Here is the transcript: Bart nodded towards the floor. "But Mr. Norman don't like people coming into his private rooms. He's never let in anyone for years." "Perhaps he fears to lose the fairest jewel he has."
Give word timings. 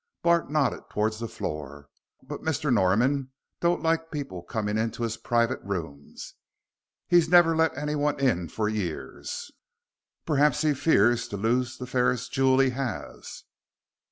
Bart 0.23 0.49
nodded 0.49 0.89
towards 0.89 1.19
the 1.19 1.27
floor. 1.27 1.87
"But 2.23 2.41
Mr. 2.41 2.73
Norman 2.73 3.29
don't 3.59 3.83
like 3.83 4.09
people 4.09 4.41
coming 4.41 4.75
into 4.75 5.03
his 5.03 5.15
private 5.15 5.59
rooms. 5.61 6.33
He's 7.07 7.29
never 7.29 7.55
let 7.55 7.73
in 7.73 7.79
anyone 7.81 8.47
for 8.47 8.67
years." 8.67 9.51
"Perhaps 10.25 10.63
he 10.63 10.73
fears 10.73 11.27
to 11.27 11.37
lose 11.37 11.77
the 11.77 11.85
fairest 11.85 12.33
jewel 12.33 12.57
he 12.57 12.71
has." 12.71 13.43